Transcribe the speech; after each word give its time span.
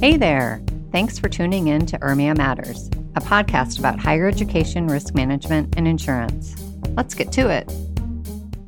Hey 0.00 0.16
there. 0.16 0.62
Thanks 0.92 1.18
for 1.18 1.28
tuning 1.28 1.68
in 1.68 1.84
to 1.84 1.98
URMIA 1.98 2.34
Matters, 2.34 2.86
a 3.16 3.20
podcast 3.20 3.78
about 3.78 4.00
higher 4.00 4.26
education, 4.26 4.86
risk 4.86 5.14
management, 5.14 5.74
and 5.76 5.86
insurance. 5.86 6.56
Let's 6.96 7.14
get 7.14 7.30
to 7.32 7.50
it. 7.50 7.70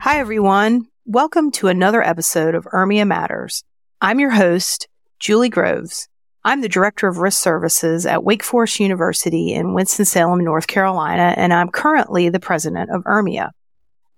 Hi, 0.03 0.19
everyone. 0.19 0.89
Welcome 1.07 1.51
to 1.53 1.69
another 1.69 2.03
episode 2.03 2.55
of 2.55 2.67
URMIA 2.67 3.07
Matters. 3.07 3.65
I'm 4.03 4.21
your 4.21 4.33
host, 4.33 4.89
Julie 5.21 5.49
Groves. 5.49 6.07
I'm 6.45 6.61
the 6.61 6.69
Director 6.69 7.09
of 7.09 7.17
Risk 7.17 7.43
Services 7.43 8.05
at 8.05 8.25
Wake 8.25 8.43
Forest 8.43 8.79
University 8.79 9.55
in 9.55 9.73
Winston-Salem, 9.73 10.45
North 10.45 10.67
Carolina, 10.67 11.33
and 11.39 11.55
I'm 11.55 11.71
currently 11.71 12.29
the 12.29 12.41
president 12.41 12.91
of 12.91 13.05
URMIA. 13.05 13.53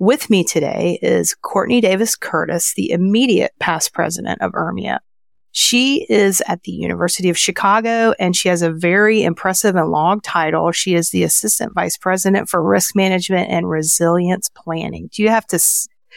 With 0.01 0.31
me 0.31 0.43
today 0.43 0.99
is 1.01 1.37
Courtney 1.43 1.81
Davis 1.81 2.17
Curtis, 2.17 2.75
the 2.75 2.91
immediate 2.91 3.53
past 3.61 3.93
president 3.93 4.43
of 4.43 4.51
URMIA. 4.51 4.99
She 5.57 6.05
is 6.09 6.43
at 6.49 6.65
the 6.65 6.73
University 6.73 7.31
of 7.31 7.39
Chicago 7.39 8.13
and 8.19 8.35
she 8.35 8.49
has 8.49 8.61
a 8.61 8.73
very 8.73 9.23
impressive 9.23 9.77
and 9.77 9.89
long 9.89 10.21
title. 10.21 10.73
She 10.73 10.97
is 10.97 11.11
the 11.11 11.23
Assistant 11.23 11.73
Vice 11.75 11.97
President 11.97 12.49
for 12.49 12.61
Risk 12.61 12.97
Management 12.97 13.49
and 13.51 13.71
Resilience 13.71 14.49
Planning. 14.49 15.11
Do 15.13 15.23
you 15.23 15.29
have 15.29 15.47
to 15.47 15.61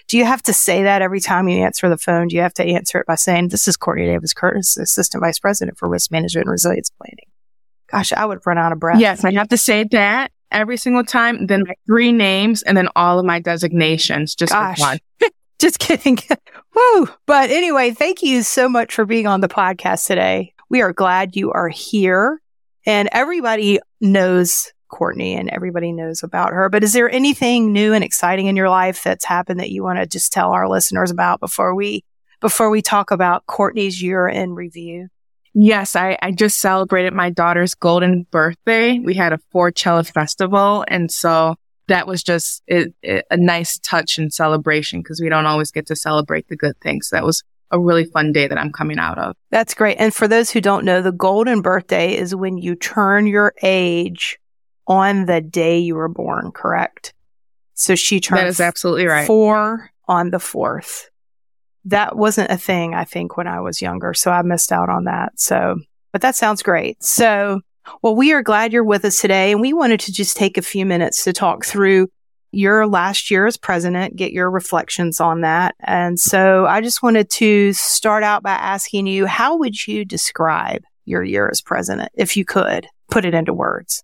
do 0.08 0.18
you 0.18 0.26
have 0.26 0.42
to 0.44 0.54
say 0.54 0.82
that 0.84 1.04
every 1.04 1.20
time 1.20 1.48
you 1.48 1.64
answer 1.64 1.88
the 1.88 2.00
phone? 2.00 2.30
Do 2.30 2.36
you 2.36 2.42
have 2.42 2.56
to 2.56 2.64
answer 2.64 2.98
it 2.98 3.06
by 3.06 3.14
saying, 3.14 3.50
This 3.50 3.68
is 3.68 3.78
Courtney 3.78 4.08
Davis 4.08 4.34
Curtis, 4.34 4.76
Assistant 4.76 5.22
Vice 5.22 5.38
President 5.38 5.78
for 5.78 5.88
Risk 5.88 6.12
Management 6.12 6.46
and 6.46 6.52
Resilience 6.52 6.90
Planning? 6.90 7.30
Gosh, 7.92 8.12
I 8.14 8.26
would 8.26 8.40
run 8.44 8.58
out 8.58 8.72
of 8.72 8.80
breath. 8.80 9.00
Yes, 9.00 9.24
I 9.24 9.34
have 9.34 9.50
to 9.50 9.58
say 9.58 9.84
that 9.92 10.32
every 10.50 10.78
single 10.78 11.04
time, 11.04 11.46
then 11.46 11.64
my 11.68 11.76
three 11.86 12.12
names 12.12 12.64
and 12.64 12.76
then 12.76 12.90
all 12.96 13.20
of 13.20 13.26
my 13.26 13.40
designations 13.40 14.34
just 14.34 14.52
Gosh. 14.52 14.80
fun. 14.80 14.98
Just 15.60 15.80
kidding. 15.80 16.20
Woo. 16.78 17.10
But 17.26 17.50
anyway, 17.50 17.90
thank 17.90 18.22
you 18.22 18.44
so 18.44 18.70
much 18.70 18.94
for 18.94 19.04
being 19.04 19.26
on 19.26 19.42
the 19.42 19.48
podcast 19.48 20.06
today. 20.06 20.54
We 20.70 20.84
are 20.84 20.94
glad 20.94 21.36
you 21.36 21.52
are 21.52 21.70
here 21.70 22.40
and 22.86 23.10
everybody 23.12 23.80
knows 24.00 24.72
Courtney 24.90 25.34
and 25.34 25.50
everybody 25.50 25.92
knows 25.92 26.22
about 26.22 26.54
her. 26.54 26.70
But 26.70 26.84
is 26.84 26.94
there 26.94 27.10
anything 27.10 27.74
new 27.74 27.94
and 27.94 28.04
exciting 28.04 28.46
in 28.46 28.56
your 28.56 28.70
life 28.70 29.04
that's 29.04 29.26
happened 29.26 29.60
that 29.60 29.72
you 29.72 29.82
want 29.82 29.98
to 29.98 30.06
just 30.06 30.32
tell 30.32 30.52
our 30.52 30.70
listeners 30.70 31.10
about 31.10 31.40
before 31.40 31.74
we, 31.74 32.04
before 32.42 32.70
we 32.70 32.84
talk 32.84 33.10
about 33.10 33.48
Courtney's 33.48 34.00
year 34.00 34.28
in 34.28 34.54
review? 34.54 35.08
Yes, 35.56 35.96
I, 35.96 36.16
I 36.22 36.32
just 36.32 36.60
celebrated 36.60 37.12
my 37.12 37.32
daughter's 37.32 37.74
golden 37.74 38.28
birthday. 38.30 39.00
We 39.00 39.16
had 39.16 39.34
a 39.34 39.40
four 39.52 39.72
cello 39.72 40.04
festival. 40.04 40.86
And 40.88 41.12
so 41.12 41.56
that 41.88 42.08
was 42.08 42.24
just 42.24 42.64
it, 42.68 42.94
it, 43.02 43.26
a 43.32 43.38
nice 43.38 43.80
touch 43.80 44.18
and 44.18 44.34
celebration 44.34 45.02
because 45.02 45.22
we 45.22 45.30
don't 45.30 45.46
always 45.46 45.72
get 45.72 45.86
to 45.88 45.96
celebrate 45.96 46.48
the 46.48 46.56
good 46.56 46.80
things. 46.82 47.10
That 47.10 47.24
was 47.24 47.44
a 47.72 47.80
really 47.80 48.06
fun 48.06 48.32
day 48.32 48.48
that 48.48 48.58
I'm 48.58 48.72
coming 48.72 49.00
out 49.00 49.18
of. 49.18 49.36
That's 49.52 49.74
great. 49.74 49.98
And 49.98 50.14
for 50.14 50.28
those 50.28 50.50
who 50.50 50.62
don't 50.62 50.86
know, 50.86 51.02
the 51.02 51.12
golden 51.12 51.62
birthday 51.62 52.16
is 52.16 52.36
when 52.36 52.58
you 52.58 52.76
turn 52.76 53.28
your 53.28 53.54
age 53.62 54.40
on 54.88 55.26
the 55.26 55.42
day 55.42 55.78
you 55.78 55.96
were 55.96 56.08
born, 56.08 56.52
correct? 56.52 57.14
So 57.74 57.96
she 57.96 58.20
turned 58.20 58.40
That 58.40 58.48
is 58.48 58.62
absolutely 58.62 59.06
right. 59.06 59.28
four 59.28 59.92
on 60.08 60.32
the 60.32 60.40
fourth. 60.40 61.10
That 61.86 62.16
wasn't 62.18 62.52
a 62.52 62.58
thing, 62.58 62.94
I 62.94 63.04
think, 63.04 63.38
when 63.38 63.48
I 63.48 63.60
was 63.60 63.82
younger. 63.82 64.14
So 64.14 64.32
I 64.32 64.42
missed 64.42 64.72
out 64.72 64.90
on 64.90 65.06
that. 65.06 65.40
So, 65.40 65.78
but 66.12 66.22
that 66.22 66.36
sounds 66.36 66.64
great. 66.64 67.02
So, 67.04 67.62
well, 68.02 68.16
we 68.16 68.34
are 68.34 68.42
glad 68.42 68.74
you're 68.74 68.84
with 68.84 69.06
us 69.06 69.22
today. 69.22 69.52
And 69.52 69.62
we 69.62 69.74
wanted 69.74 70.00
to 70.02 70.12
just 70.12 70.38
take 70.38 70.58
a 70.58 70.62
few 70.62 70.86
minutes 70.86 71.24
to 71.24 71.34
talk 71.34 71.66
through 71.66 72.08
your 72.52 72.88
last 72.88 73.30
year 73.30 73.46
as 73.46 73.58
president, 73.58 74.16
get 74.16 74.32
your 74.32 74.50
reflections 74.50 75.20
on 75.20 75.42
that. 75.42 75.76
And 75.82 76.20
so 76.20 76.66
I 76.66 76.82
just 76.82 77.04
wanted 77.04 77.30
to 77.32 77.74
start 77.74 78.24
out 78.24 78.42
by 78.42 78.52
asking 78.52 79.08
you, 79.08 79.26
how 79.26 79.58
would 79.58 79.86
you 79.86 80.06
describe 80.06 80.84
your 81.06 81.24
year 81.24 81.50
as 81.50 81.62
president, 81.62 82.10
if 82.16 82.38
you 82.38 82.46
could 82.46 82.88
put 83.10 83.26
it 83.26 83.34
into 83.34 83.54
words? 83.54 84.04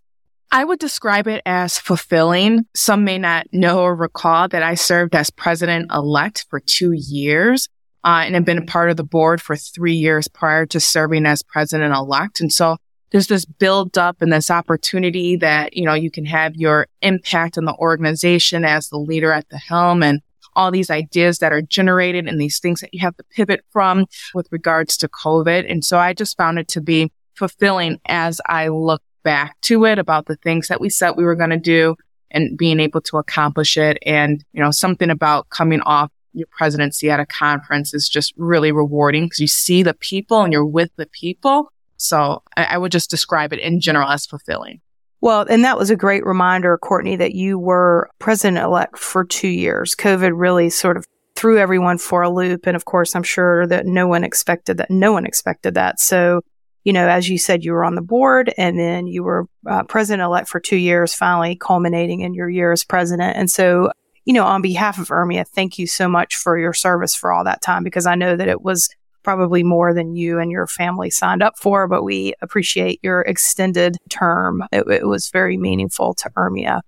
I 0.52 0.66
would 0.66 0.80
describe 0.80 1.28
it 1.28 1.42
as 1.46 1.80
fulfilling. 1.80 2.66
Some 2.76 3.04
may 3.04 3.18
not 3.18 3.48
know 3.52 3.80
or 3.80 3.96
recall 3.96 4.48
that 4.50 4.62
I 4.62 4.76
served 4.76 5.16
as 5.16 5.30
president 5.32 5.92
elect 5.92 6.46
for 6.50 6.60
two 6.60 6.92
years. 6.92 7.70
Uh, 8.06 8.24
and 8.26 8.36
have 8.36 8.44
been 8.44 8.58
a 8.58 8.66
part 8.66 8.90
of 8.90 8.98
the 8.98 9.04
board 9.04 9.42
for 9.42 9.56
three 9.56 9.94
years 9.94 10.28
prior 10.28 10.66
to 10.66 10.78
serving 10.78 11.26
as 11.26 11.42
president 11.42 11.96
elect. 11.96 12.42
And 12.42 12.52
so 12.52 12.76
there's 13.14 13.28
this 13.28 13.46
build 13.46 13.98
up 13.98 14.22
and 14.22 14.34
this 14.34 14.50
opportunity 14.50 15.36
that, 15.38 15.78
you 15.78 15.86
know, 15.86 15.94
you 15.94 16.10
can 16.10 16.26
have 16.26 16.56
your 16.56 16.88
impact 17.02 17.60
on 17.60 17.66
the 17.66 17.76
organization 17.76 18.66
as 18.66 18.90
the 18.90 18.98
leader 18.98 19.32
at 19.32 19.48
the 19.50 19.58
helm 19.58 20.02
and 20.02 20.20
all 20.56 20.72
these 20.72 20.90
ideas 20.90 21.38
that 21.38 21.54
are 21.54 21.62
generated 21.62 22.28
and 22.28 22.42
these 22.42 22.60
things 22.60 22.82
that 22.82 22.92
you 22.92 23.00
have 23.02 23.16
to 23.16 23.24
pivot 23.26 23.64
from 23.72 24.08
with 24.34 24.48
regards 24.52 24.98
to 24.98 25.08
COVID. 25.08 25.70
And 25.72 25.86
so 25.86 26.00
I 26.00 26.14
just 26.14 26.36
found 26.38 26.58
it 26.58 26.68
to 26.70 26.82
be 26.82 27.12
fulfilling 27.36 28.00
as 28.06 28.42
I 28.48 28.70
look 28.70 29.04
back 29.24 29.62
to 29.62 29.86
it 29.86 30.00
about 30.00 30.26
the 30.26 30.36
things 30.38 30.68
that 30.68 30.82
we 30.82 30.90
said 30.90 31.12
we 31.12 31.24
were 31.24 31.36
going 31.36 31.52
to 31.52 31.58
do 31.58 31.96
and 32.32 32.58
being 32.58 32.80
able 32.80 33.02
to 33.02 33.18
accomplish 33.18 33.78
it. 33.78 34.00
And, 34.06 34.44
you 34.54 34.62
know, 34.62 34.72
something 34.72 35.12
about 35.12 35.50
coming 35.50 35.82
off 35.82 36.12
your 36.34 36.48
presidency 36.50 37.12
at 37.12 37.20
a 37.20 37.28
conference 37.28 37.94
is 37.94 38.10
just 38.10 38.34
really 38.38 38.72
rewarding 38.72 39.26
because 39.26 39.40
you 39.40 39.48
see 39.48 39.84
the 39.84 39.94
people 39.94 40.42
and 40.42 40.52
you're 40.52 40.66
with 40.66 40.90
the 40.96 41.06
people. 41.06 41.72
So 42.04 42.44
I, 42.58 42.66
I 42.66 42.78
would 42.78 42.92
just 42.92 43.10
describe 43.10 43.54
it 43.54 43.60
in 43.60 43.80
general 43.80 44.10
as 44.10 44.26
fulfilling. 44.26 44.82
Well, 45.22 45.46
and 45.50 45.64
that 45.64 45.78
was 45.78 45.90
a 45.90 45.96
great 45.96 46.26
reminder, 46.26 46.78
Courtney, 46.78 47.16
that 47.16 47.34
you 47.34 47.58
were 47.58 48.10
president 48.20 48.64
elect 48.64 48.98
for 48.98 49.24
two 49.24 49.48
years. 49.48 49.96
COVID 49.96 50.34
really 50.36 50.70
sort 50.70 50.98
of 50.98 51.06
threw 51.36 51.58
everyone 51.58 51.98
for 51.98 52.22
a 52.22 52.30
loop. 52.30 52.68
And 52.68 52.76
of 52.76 52.86
course, 52.86 53.16
I'm 53.16 53.24
sure 53.24 53.66
that 53.68 53.86
no 53.86 54.06
one 54.06 54.24
expected 54.24 54.78
that. 54.78 54.92
No 54.92 55.14
one 55.14 55.26
expected 55.26 55.76
that. 55.76 56.00
So, 56.00 56.42
you 56.84 56.92
know, 56.92 57.08
as 57.08 57.30
you 57.30 57.38
said, 57.38 57.64
you 57.64 57.72
were 57.72 57.86
on 57.86 57.96
the 57.96 58.02
board 58.02 58.54
and 58.58 58.78
then 58.78 59.08
you 59.08 59.24
were 59.24 59.48
uh, 59.66 59.84
president 59.84 60.26
elect 60.26 60.50
for 60.50 60.60
two 60.60 60.76
years, 60.76 61.14
finally 61.14 61.56
culminating 61.56 62.20
in 62.20 62.34
your 62.34 62.50
year 62.50 62.74
as 62.74 62.84
president. 62.84 63.38
And 63.38 63.50
so 63.50 63.92
you 64.26 64.34
know, 64.34 64.46
on 64.46 64.62
behalf 64.62 65.00
of 65.00 65.10
URMIA, 65.10 65.48
thank 65.48 65.78
you 65.78 65.88
so 65.88 66.08
much 66.08 66.36
for 66.36 66.58
your 66.58 66.74
service 66.74 67.16
for 67.16 67.32
all 67.32 67.44
that 67.44 67.62
time 67.62 67.84
because 67.84 68.06
I 68.06 68.16
know 68.16 68.36
that 68.36 68.48
it 68.48 68.62
was 68.62 68.90
probably 69.24 69.64
more 69.64 69.94
than 69.94 70.16
you 70.16 70.40
and 70.40 70.52
your 70.52 70.68
family 70.68 71.10
signed 71.10 71.42
up 71.42 71.58
for, 71.58 71.88
but 71.88 72.04
we 72.04 72.34
appreciate 72.42 73.00
your 73.04 73.22
extended 73.22 73.98
term. 74.10 74.64
It, 74.72 74.88
it 74.88 75.08
was 75.08 75.30
very 75.30 75.58
meaningful 75.58 76.14
to 76.16 76.30
URMIA. 76.38 76.82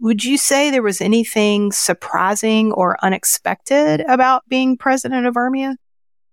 Would 0.00 0.24
you 0.24 0.38
say 0.38 0.70
there 0.70 0.82
was 0.82 1.00
anything 1.00 1.72
surprising 1.72 2.72
or 2.72 2.96
unexpected 3.02 4.00
about 4.02 4.48
being 4.48 4.76
president 4.76 5.26
of 5.26 5.34
URMIA? 5.34 5.74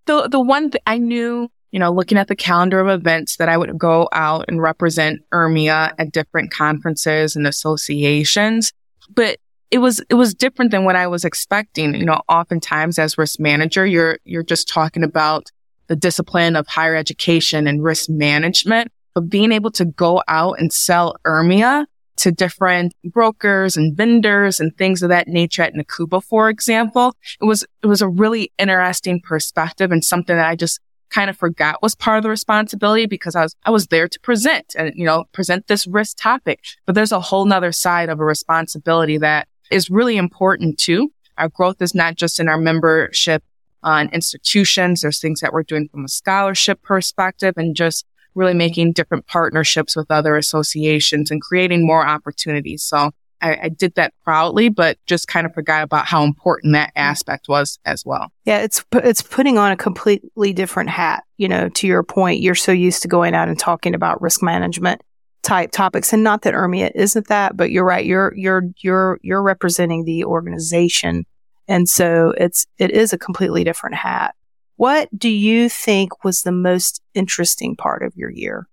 The, 0.06 0.28
the 0.28 0.40
one 0.40 0.70
th- 0.70 0.84
I 0.86 1.00
knew, 1.00 1.50
you 1.72 1.80
know, 1.80 1.92
looking 1.92 2.20
at 2.20 2.28
the 2.28 2.36
calendar 2.36 2.80
of 2.80 2.88
events 2.88 3.38
that 3.38 3.50
I 3.50 3.58
would 3.58 3.78
go 3.78 4.08
out 4.12 4.46
and 4.48 4.62
represent 4.62 5.22
URMIA 5.34 5.94
at 5.98 6.12
different 6.12 6.52
conferences 6.52 7.36
and 7.36 7.48
associations, 7.48 8.72
but 9.10 9.40
it 9.72 9.80
was 9.80 10.02
it 10.10 10.16
was 10.16 10.34
different 10.34 10.72
than 10.72 10.86
what 10.86 10.96
I 10.96 11.08
was 11.08 11.26
expecting. 11.26 11.96
You 11.96 12.06
know, 12.06 12.22
oftentimes 12.30 13.00
as 13.00 13.18
risk 13.18 13.40
manager, 13.40 13.86
you're 13.86 14.20
you're 14.24 14.44
just 14.44 14.68
talking 14.68 15.04
about 15.04 15.52
the 15.88 15.96
discipline 15.96 16.56
of 16.56 16.68
higher 16.68 16.96
education 16.96 17.68
and 17.68 17.84
risk 17.84 18.10
management, 18.10 18.92
but 19.14 19.30
being 19.30 19.52
able 19.52 19.72
to 19.72 19.86
go 19.86 20.24
out 20.28 20.60
and 20.60 20.74
sell 20.74 21.16
URMIA 21.26 21.86
to 22.18 22.32
different 22.32 22.94
brokers 23.04 23.76
and 23.76 23.96
vendors 23.96 24.60
and 24.60 24.76
things 24.78 25.04
of 25.04 25.10
that 25.10 25.28
nature 25.28 25.62
at 25.62 25.74
NACUBO, 25.74 26.24
for 26.24 26.50
example, 26.50 27.14
it 27.42 27.46
was 27.46 27.66
it 27.84 27.88
was 27.88 28.02
a 28.02 28.08
really 28.08 28.52
interesting 28.58 29.22
perspective 29.22 29.92
and 29.92 30.04
something 30.04 30.36
that 30.36 30.48
I 30.48 30.56
just 30.56 30.80
kind 31.10 31.30
of 31.30 31.38
forgot 31.38 31.82
was 31.82 31.96
part 31.96 32.18
of 32.18 32.24
the 32.24 32.30
responsibility 32.30 33.06
because 33.06 33.36
I 33.36 33.44
was, 33.44 33.56
I 33.64 33.72
was 33.72 33.88
there 33.88 34.08
to 34.08 34.20
present 34.20 34.76
and, 34.78 34.92
you 34.96 35.06
know, 35.06 35.26
present 35.32 35.68
this 35.68 35.88
risk 35.88 36.18
topic. 36.18 36.60
But 36.86 36.96
there's 36.96 37.12
a 37.12 37.20
whole 37.20 37.46
nother 37.46 37.72
side 37.72 38.10
of 38.10 38.20
a 38.20 38.26
responsibility 38.26 39.18
that 39.20 39.48
is 39.72 39.90
really 39.90 40.18
important 40.18 40.78
too. 40.78 41.12
Our 41.38 41.50
growth 41.50 41.82
is 41.82 41.94
not 41.94 42.16
just 42.16 42.40
in 42.40 42.48
our 42.48 42.58
membership 42.58 43.44
on 43.84 44.10
institutions. 44.10 45.02
There's 45.02 45.20
things 45.20 45.42
that 45.42 45.54
we're 45.54 45.64
doing 45.64 45.88
from 45.90 46.06
a 46.06 46.10
scholarship 46.10 46.82
perspective 46.82 47.54
and 47.58 47.76
just 47.76 48.06
really 48.34 48.54
making 48.54 48.94
different 48.94 49.28
partnerships 49.28 49.96
with 49.96 50.12
other 50.12 50.36
associations 50.36 51.32
and 51.32 51.42
creating 51.42 51.86
more 51.86 52.06
opportunities. 52.06 52.84
So 52.84 53.12
I, 53.42 53.60
I, 53.64 53.70
did 53.70 53.96
that 53.96 54.14
proudly, 54.24 54.70
but 54.70 54.98
just 55.06 55.28
kind 55.28 55.46
of 55.46 55.54
forgot 55.54 55.84
about 55.84 56.06
how 56.06 56.24
important 56.24 56.74
that 56.74 56.92
aspect 56.96 57.48
was 57.48 57.80
as 57.86 58.04
well. 58.06 58.32
Yeah, 58.46 58.60
it's 58.60 58.84
it's 58.94 59.22
putting 59.22 59.58
on 59.58 59.72
a 59.72 59.78
completely 59.78 60.54
different 60.54 60.90
hat. 60.90 61.24
You 61.38 61.48
know, 61.48 61.70
to 61.70 61.88
your 61.88 62.04
point, 62.04 62.42
you're 62.42 62.56
so 62.56 62.72
used 62.72 63.02
to 63.04 63.08
going 63.08 63.36
out 63.36 63.48
and 63.48 63.60
talking 63.60 63.94
about 63.94 64.22
risk 64.22 64.42
management 64.42 65.02
type 65.46 65.72
topics, 65.72 66.12
and 66.12 66.24
not 66.24 66.42
that 66.42 66.54
URMIA 66.54 66.92
isn't 66.96 67.28
that, 67.28 67.56
but 67.56 67.72
you're 67.72 67.86
right. 67.86 68.06
You're 68.06 68.34
you're 68.36 68.64
you're 68.80 69.20
you're 69.22 69.44
representing 69.44 70.04
the 70.04 70.26
organization, 70.26 71.26
and 71.68 71.88
so 71.88 72.34
it's 72.38 72.66
it 72.78 72.92
is 72.92 73.14
a 73.14 73.18
completely 73.18 73.64
different 73.64 73.96
hat. 73.96 74.36
What 74.78 75.08
do 75.18 75.30
you 75.30 75.70
think 75.70 76.24
was 76.24 76.42
the 76.42 76.52
most 76.52 77.02
interesting 77.14 77.76
part 77.76 78.02
of 78.02 78.14
your 78.16 78.30
year? 78.30 78.68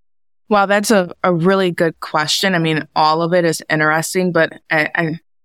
Well, 0.48 0.66
that's 0.66 0.90
a, 0.90 1.10
a 1.22 1.32
really 1.32 1.70
good 1.70 2.00
question. 2.00 2.54
I 2.54 2.58
mean, 2.58 2.88
all 2.96 3.22
of 3.22 3.32
it 3.32 3.44
is 3.44 3.62
interesting, 3.70 4.32
but 4.32 4.52
I, 4.70 4.90
I, 4.94 5.02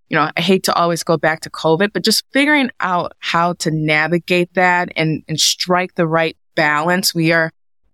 you 0.09 0.17
know, 0.17 0.29
I 0.35 0.41
hate 0.41 0.63
to 0.63 0.73
always 0.73 1.03
go 1.03 1.17
back 1.17 1.41
to 1.41 1.49
COVID, 1.49 1.93
but 1.93 2.03
just 2.03 2.25
figuring 2.33 2.71
out 2.79 3.13
how 3.19 3.53
to 3.53 3.71
navigate 3.71 4.53
that 4.55 4.91
and, 4.95 5.23
and 5.27 5.39
strike 5.39 5.95
the 5.95 6.07
right 6.07 6.35
balance. 6.55 7.13
We 7.13 7.31
are 7.31 7.51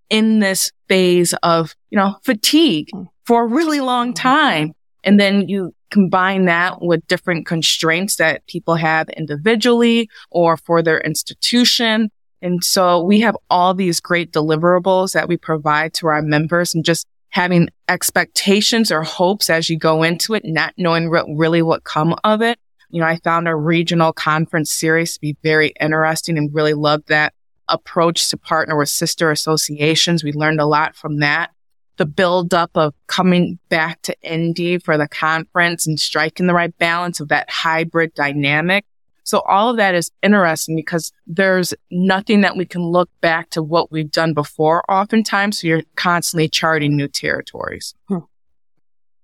in 0.10 0.40
this 0.40 0.72
phase 0.88 1.34
of, 1.44 1.76
you 1.90 1.98
know, 1.98 2.16
fatigue 2.24 2.90
hmm. 2.94 3.04
for 3.26 3.44
a 3.44 3.48
really 3.48 3.80
long 3.80 4.10
hmm. 4.10 4.14
time. 4.14 4.74
And 5.04 5.20
then 5.20 5.48
you 5.50 5.74
combine 5.92 6.46
that 6.46 6.82
with 6.82 7.06
different 7.08 7.46
constraints 7.46 8.16
that 8.16 8.46
people 8.48 8.76
have 8.76 9.10
individually 9.10 10.10
or 10.32 10.58
for 10.58 10.82
their 10.82 11.00
institution. 11.02 12.10
And 12.42 12.64
so 12.64 13.04
we 13.04 13.20
have 13.22 13.38
all 13.50 13.74
these 13.74 14.00
great 14.00 14.32
deliverables 14.32 15.14
that 15.14 15.28
we 15.28 15.38
provide 15.38 15.94
to 15.96 16.08
our 16.08 16.22
members 16.22 16.74
and 16.74 16.84
just 16.84 17.06
having 17.30 17.70
expectations 17.90 18.92
or 18.92 19.04
hopes 19.04 19.50
as 19.50 19.70
you 19.70 19.78
go 19.78 20.04
into 20.04 20.34
it, 20.34 20.44
not 20.46 20.74
knowing 20.78 21.10
re- 21.10 21.24
really 21.36 21.62
what 21.62 21.84
come 21.84 22.16
of 22.24 22.42
it. 22.42 22.60
You 22.90 23.02
know, 23.02 23.08
I 23.08 23.18
found 23.24 23.48
our 23.48 23.58
regional 23.58 24.14
conference 24.14 24.72
series 24.72 25.14
to 25.14 25.20
be 25.20 25.36
very 25.42 25.74
interesting 25.80 26.38
and 26.38 26.54
really 26.54 26.74
loved 26.76 27.08
that 27.08 27.34
approach 27.74 28.30
to 28.30 28.38
partner 28.38 28.78
with 28.78 28.90
sister 28.90 29.32
associations. 29.32 30.24
We 30.24 30.32
learned 30.32 30.60
a 30.60 30.66
lot 30.66 30.96
from 30.96 31.20
that. 31.20 31.52
The 31.98 32.06
buildup 32.06 32.72
of 32.76 32.94
coming 33.08 33.60
back 33.70 34.02
to 34.04 34.16
Indy 34.22 34.78
for 34.80 34.98
the 34.98 35.08
conference 35.08 35.86
and 35.86 36.00
striking 36.00 36.48
the 36.48 36.54
right 36.54 36.76
balance 36.78 37.20
of 37.20 37.28
that 37.28 37.50
hybrid 37.50 38.14
dynamic. 38.14 38.86
So 39.24 39.40
all 39.42 39.70
of 39.70 39.78
that 39.78 39.96
is 39.96 40.12
interesting 40.22 40.76
because 40.76 41.14
there's 41.26 41.74
nothing 41.90 42.42
that 42.42 42.58
we 42.58 42.66
can 42.66 42.82
look 42.82 43.10
back 43.22 43.50
to 43.52 43.64
what 43.64 43.92
we've 43.92 44.12
done 44.12 44.34
before 44.34 44.84
oftentimes. 44.92 45.62
So 45.62 45.68
you're 45.68 45.84
constantly 45.96 46.50
charting 46.50 46.98
new 46.98 47.08
territories. 47.08 47.96
Hmm. 48.08 48.20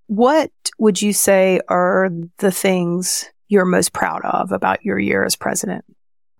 What 0.06 0.50
would 0.78 1.00
you 1.02 1.12
say 1.12 1.60
are 1.68 2.08
the 2.38 2.50
things 2.50 3.26
you're 3.48 3.64
most 3.64 3.92
proud 3.92 4.22
of 4.24 4.52
about 4.52 4.84
your 4.84 4.98
year 4.98 5.24
as 5.24 5.36
president? 5.36 5.84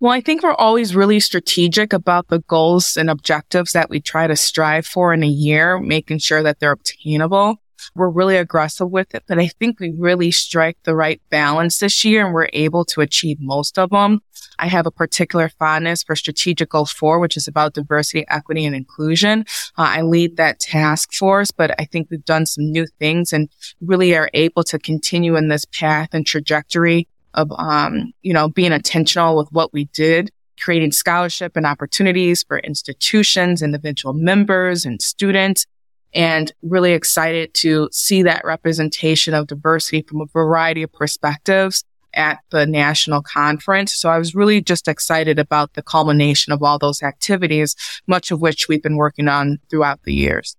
Well, 0.02 0.12
I 0.12 0.22
think 0.22 0.42
we're 0.42 0.54
always 0.54 0.96
really 0.96 1.20
strategic 1.20 1.92
about 1.92 2.28
the 2.28 2.38
goals 2.38 2.96
and 2.96 3.10
objectives 3.10 3.72
that 3.72 3.90
we 3.90 4.00
try 4.00 4.26
to 4.26 4.34
strive 4.34 4.86
for 4.86 5.12
in 5.12 5.22
a 5.22 5.28
year, 5.28 5.78
making 5.78 6.20
sure 6.20 6.42
that 6.42 6.58
they're 6.58 6.72
obtainable. 6.72 7.56
We're 7.94 8.08
really 8.08 8.36
aggressive 8.36 8.90
with 8.90 9.14
it, 9.14 9.24
but 9.28 9.38
I 9.38 9.48
think 9.48 9.78
we 9.78 9.92
really 9.94 10.30
strike 10.30 10.78
the 10.84 10.96
right 10.96 11.20
balance 11.28 11.78
this 11.78 12.02
year 12.02 12.24
and 12.24 12.32
we're 12.32 12.48
able 12.54 12.86
to 12.86 13.02
achieve 13.02 13.38
most 13.40 13.78
of 13.78 13.90
them. 13.90 14.20
I 14.58 14.68
have 14.68 14.86
a 14.86 14.90
particular 14.90 15.50
fondness 15.50 16.02
for 16.02 16.16
strategic 16.16 16.70
goal 16.70 16.86
four, 16.86 17.18
which 17.18 17.36
is 17.36 17.46
about 17.46 17.74
diversity, 17.74 18.24
equity, 18.28 18.64
and 18.64 18.74
inclusion. 18.74 19.44
Uh, 19.76 19.82
I 19.82 20.00
lead 20.00 20.38
that 20.38 20.60
task 20.60 21.12
force, 21.12 21.50
but 21.50 21.78
I 21.78 21.84
think 21.84 22.08
we've 22.10 22.24
done 22.24 22.46
some 22.46 22.64
new 22.64 22.86
things 22.98 23.34
and 23.34 23.50
really 23.82 24.16
are 24.16 24.30
able 24.32 24.64
to 24.64 24.78
continue 24.78 25.36
in 25.36 25.48
this 25.48 25.66
path 25.66 26.08
and 26.12 26.24
trajectory 26.24 27.06
of, 27.34 27.50
um, 27.52 28.12
you 28.22 28.32
know, 28.32 28.48
being 28.48 28.72
intentional 28.72 29.36
with 29.36 29.48
what 29.50 29.72
we 29.72 29.84
did, 29.86 30.30
creating 30.60 30.92
scholarship 30.92 31.56
and 31.56 31.66
opportunities 31.66 32.42
for 32.42 32.58
institutions, 32.58 33.62
individual 33.62 34.12
members 34.14 34.84
and 34.84 35.00
students, 35.00 35.66
and 36.12 36.52
really 36.62 36.92
excited 36.92 37.54
to 37.54 37.88
see 37.92 38.22
that 38.22 38.44
representation 38.44 39.32
of 39.34 39.46
diversity 39.46 40.02
from 40.02 40.20
a 40.20 40.26
variety 40.26 40.82
of 40.82 40.92
perspectives 40.92 41.84
at 42.14 42.40
the 42.50 42.66
national 42.66 43.22
conference. 43.22 43.94
So 43.94 44.08
I 44.08 44.18
was 44.18 44.34
really 44.34 44.60
just 44.60 44.88
excited 44.88 45.38
about 45.38 45.74
the 45.74 45.82
culmination 45.82 46.52
of 46.52 46.62
all 46.62 46.78
those 46.78 47.02
activities, 47.02 47.76
much 48.06 48.30
of 48.30 48.40
which 48.40 48.68
we've 48.68 48.82
been 48.82 48.96
working 48.96 49.28
on 49.28 49.58
throughout 49.70 50.02
the 50.02 50.14
years. 50.14 50.56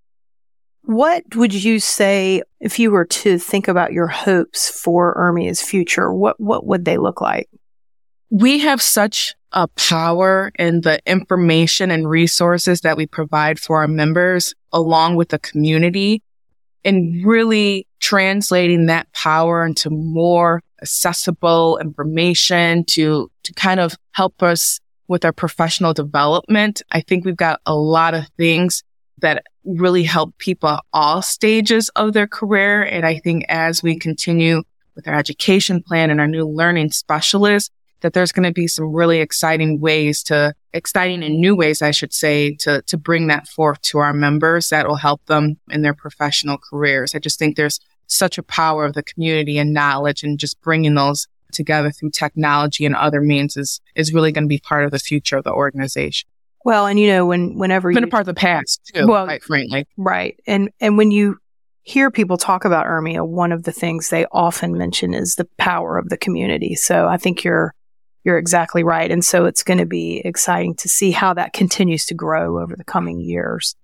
What 0.84 1.24
would 1.36 1.54
you 1.54 1.80
say 1.80 2.42
if 2.60 2.80
you 2.80 2.92
were 2.92 3.06
to 3.06 3.38
think 3.38 3.68
about 3.68 3.94
your 3.94 4.08
hopes 4.08 4.70
for 4.70 5.16
URMIA's 5.16 5.62
future? 5.62 6.12
What 6.14 6.40
what 6.40 6.66
would 6.66 6.86
they 6.86 6.98
look 6.98 7.22
like? 7.22 7.50
We 8.30 8.60
have 8.60 8.82
such 8.82 9.36
a 9.52 9.68
power 9.68 10.52
in 10.58 10.82
the 10.82 11.00
information 11.06 11.92
and 11.92 12.10
resources 12.10 12.82
that 12.82 12.98
we 12.98 13.06
provide 13.06 13.60
for 13.60 13.78
our 13.78 13.88
members 13.88 14.54
along 14.72 15.16
with 15.16 15.30
the 15.30 15.40
community 15.40 16.24
and 16.84 17.26
really 17.26 17.88
translating 18.00 18.88
that 18.88 19.12
power 19.14 19.66
into 19.66 19.90
more 19.90 20.62
accessible 20.82 21.78
information 21.78 22.84
to, 22.86 23.30
to 23.44 23.54
kind 23.54 23.80
of 23.80 23.96
help 24.14 24.42
us 24.42 24.80
with 25.08 25.26
our 25.26 25.34
professional 25.34 25.94
development. 25.94 26.82
I 26.92 27.02
think 27.02 27.26
we've 27.26 27.36
got 27.36 27.60
a 27.66 27.76
lot 27.76 28.14
of 28.14 28.28
things 28.38 28.84
that 29.20 29.44
really 29.64 30.04
help 30.04 30.38
people 30.38 30.70
at 30.70 30.84
all 30.94 31.22
stages 31.22 31.90
of 31.90 32.14
their 32.14 32.28
career. 32.28 32.84
And 32.84 33.06
I 33.06 33.20
think 33.20 33.46
as 33.50 33.84
we 33.84 33.98
continue 33.98 34.64
with 34.96 35.08
our 35.08 35.16
education 35.16 35.82
plan 35.84 36.10
and 36.10 36.20
our 36.20 36.28
new 36.28 36.46
learning 36.46 36.92
specialists, 36.92 37.70
that 38.02 38.14
there's 38.14 38.32
going 38.32 38.48
to 38.48 38.52
be 38.52 38.68
some 38.68 38.92
really 38.92 39.20
exciting 39.20 39.80
ways 39.80 40.24
to, 40.24 40.54
exciting 40.74 41.24
and 41.24 41.40
new 41.40 41.56
ways, 41.56 41.82
I 41.82 41.92
should 41.92 42.14
say, 42.14 42.56
to, 42.56 42.82
to 42.84 42.98
bring 42.98 43.28
that 43.28 43.48
forth 43.48 43.82
to 43.84 44.00
our 44.00 44.14
members 44.14 44.70
that 44.70 44.88
will 44.88 44.96
help 44.96 45.26
them 45.26 45.58
in 45.70 45.82
their 45.82 45.94
professional 45.94 46.58
careers. 46.58 47.14
I 47.14 47.20
just 47.20 47.38
think 47.38 47.56
there's 47.56 47.80
such 48.08 48.38
a 48.38 48.44
power 48.44 48.86
of 48.86 48.94
the 48.94 49.04
community 49.04 49.58
and 49.58 49.74
knowledge 49.74 50.24
and 50.24 50.40
just 50.40 50.60
bringing 50.62 50.96
those 50.96 51.28
together 51.52 51.92
through 51.92 52.12
technology 52.12 52.86
and 52.86 52.96
other 52.96 53.22
means 53.22 53.58
is, 53.58 53.82
is 53.96 54.14
really 54.14 54.32
going 54.32 54.46
to 54.46 54.50
be 54.50 54.58
part 54.60 54.84
of 54.84 54.92
the 54.92 55.00
future 55.00 55.38
of 55.38 55.44
the 55.44 55.54
organization. 55.54 56.28
Well, 56.64 56.88
and 56.88 57.00
you 57.00 57.08
know, 57.08 57.26
when 57.26 57.58
whenever 57.58 57.90
it's 57.90 57.96
been 57.96 58.04
you, 58.04 58.10
a 58.10 58.12
part 58.12 58.22
of 58.22 58.28
the 58.28 58.34
past 58.34 58.82
too, 58.94 59.08
well, 59.08 59.26
quite 59.26 59.44
frankly. 59.44 59.88
Right. 59.98 60.40
And 60.48 60.70
and 60.80 60.98
when 60.98 61.12
you 61.12 61.38
hear 61.84 62.12
people 62.12 62.38
talk 62.38 62.66
about 62.66 62.86
URMIA, 62.86 63.28
one 63.28 63.52
of 63.52 63.64
the 63.64 63.72
things 63.72 64.10
they 64.10 64.26
often 64.32 64.78
mention 64.78 65.14
is 65.14 65.36
the 65.36 65.48
power 65.58 65.98
of 65.98 66.10
the 66.10 66.18
community. 66.18 66.76
So 66.76 67.08
I 67.08 67.18
think 67.18 67.44
you're 67.44 67.74
you're 68.24 68.38
exactly 68.38 68.84
right. 68.84 69.10
And 69.10 69.26
so 69.26 69.46
it's 69.46 69.64
going 69.64 69.80
to 69.80 69.86
be 69.86 70.22
exciting 70.24 70.76
to 70.76 70.90
see 70.90 71.12
how 71.12 71.34
that 71.34 71.54
continues 71.54 72.06
to 72.06 72.14
grow 72.14 72.62
over 72.62 72.76
the 72.76 72.84
coming 72.84 73.20
years. 73.20 73.76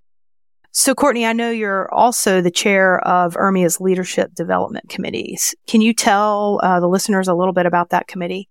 So, 0.70 0.94
Courtney, 0.94 1.26
I 1.26 1.32
know 1.32 1.50
you're 1.50 1.92
also 1.92 2.40
the 2.40 2.50
chair 2.50 3.00
of 3.00 3.34
URMIA's 3.34 3.80
Leadership 3.80 4.34
Development 4.34 4.88
Committees. 4.88 5.54
Can 5.66 5.80
you 5.80 5.92
tell 5.92 6.60
uh, 6.62 6.78
the 6.78 6.86
listeners 6.86 7.26
a 7.26 7.34
little 7.34 7.54
bit 7.54 7.66
about 7.66 7.90
that 7.90 8.06
committee? 8.06 8.48